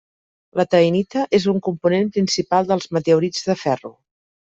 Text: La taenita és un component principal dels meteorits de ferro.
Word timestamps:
La 0.59 0.63
taenita 0.75 1.25
és 1.39 1.45
un 1.53 1.59
component 1.67 2.09
principal 2.15 2.71
dels 2.71 2.89
meteorits 2.99 3.45
de 3.51 3.57
ferro. 3.67 3.93